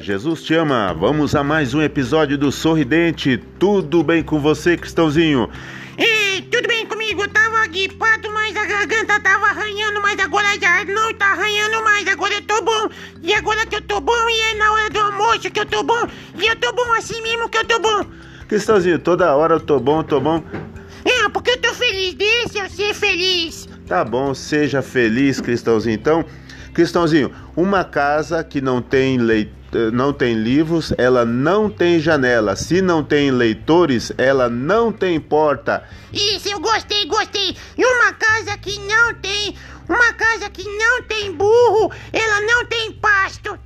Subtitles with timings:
[0.00, 0.92] Jesus te ama.
[0.92, 3.40] Vamos a mais um episódio do Sorridente.
[3.58, 5.48] Tudo bem com você, Cristãozinho?
[5.96, 7.22] Ei, tudo bem comigo?
[7.22, 12.06] Eu tava gripado, mas a garganta tava arranhando, mas agora já não tá arranhando mais.
[12.08, 12.88] Agora eu tô bom.
[13.22, 15.82] E agora que eu tô bom, e é na hora do almoço que eu tô
[15.82, 16.06] bom.
[16.38, 18.04] E eu tô bom assim mesmo que eu tô bom.
[18.48, 20.42] Cristãozinho, toda hora eu tô bom, tô bom.
[21.04, 22.14] É, porque eu tô feliz.
[22.14, 23.68] Deixa eu ser feliz.
[23.86, 25.94] Tá bom, seja feliz, Cristãozinho.
[25.94, 26.24] Então,
[26.74, 29.55] Cristãozinho, uma casa que não tem leit
[29.92, 32.56] não tem livros, ela não tem janela.
[32.56, 35.82] Se não tem leitores, ela não tem porta.
[36.12, 37.56] Isso, eu gostei, gostei.
[37.76, 39.54] E uma casa que não tem,
[39.88, 43.58] uma casa que não tem burro, ela não tem pasto.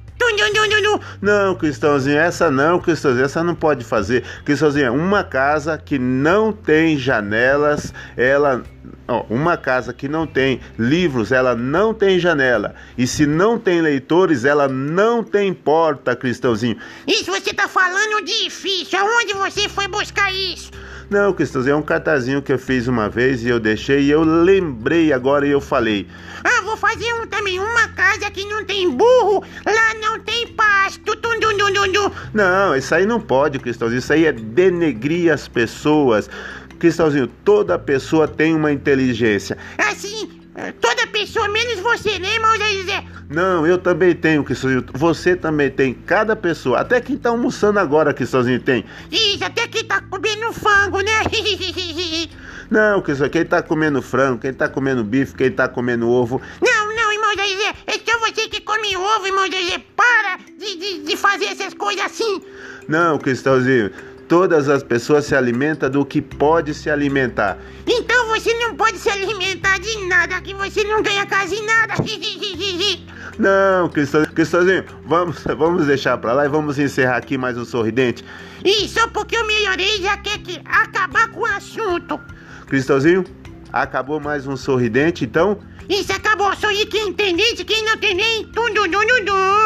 [1.23, 4.23] Não, Cristãozinho, essa não, Cristãozinho, essa não pode fazer.
[4.45, 8.63] Cristãozinho, uma casa que não tem janelas, ela
[9.11, 12.77] Ó, uma casa que não tem livros, ela não tem janela.
[12.97, 16.77] E se não tem leitores, ela não tem porta, Cristãozinho.
[17.09, 18.97] Isso você tá falando difícil.
[19.01, 20.71] Aonde você foi buscar isso?
[21.11, 24.23] Não, Cristãozinho, é um cartazinho que eu fiz uma vez e eu deixei e eu
[24.23, 26.07] lembrei agora e eu falei.
[26.45, 27.59] Ah, vou fazer um também.
[27.59, 31.17] Uma casa que não tem burro, lá não tem pasto.
[31.17, 31.57] Tum, dum,
[31.93, 32.13] dum.
[32.33, 33.99] Não, isso aí não pode, Cristãozinho.
[33.99, 36.31] Isso aí é denegrir as pessoas.
[36.81, 39.57] Cristãozinho, toda pessoa tem uma inteligência.
[39.77, 40.31] Assim,
[40.81, 43.05] toda pessoa, menos você, né, irmão José?
[43.29, 44.85] Não, eu também tenho, Cristãozinho.
[44.95, 45.93] Você também tem.
[45.93, 46.81] Cada pessoa.
[46.81, 48.85] Até quem tá almoçando agora, Cristãozinho, tem.
[49.13, 51.13] Isso, até que tá comendo frango, né?
[52.71, 56.41] Não, Cristãozinho, quem tá comendo frango, quem tá comendo bife, quem tá comendo ovo.
[56.63, 57.75] Não, não, irmão José.
[57.87, 59.83] É só você que come ovo, irmão José.
[59.95, 62.41] Para de, de, de fazer essas coisas assim.
[62.89, 63.91] Não, Cristãozinho.
[64.31, 67.59] Todas as pessoas se alimentam do que pode se alimentar.
[67.85, 71.95] Então você não pode se alimentar de nada, que você não ganha quase nada.
[73.39, 78.23] Não, Cristãozinho, vamos, vamos deixar pra lá e vamos encerrar aqui mais um sorridente.
[78.63, 82.21] E só porque eu melhorei já quer que acabar com o assunto.
[82.69, 83.25] Cristãozinho,
[83.73, 88.45] acabou mais um sorridente, então Isso acabou, aí quem tem dente, quem não tem nem.
[88.45, 89.60] Tum, dum, dum, dum, dum.